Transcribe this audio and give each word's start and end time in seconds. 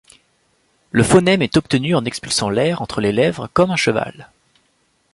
Le 0.89 1.03
phonème 1.03 1.43
est 1.43 1.57
obtenu 1.57 1.93
en 1.93 2.05
expulsant 2.05 2.49
l'air 2.49 2.81
entre 2.81 3.01
les 3.01 3.11
lèvres, 3.11 3.47
comme 3.53 3.69
un 3.69 3.75
cheval. 3.75 4.31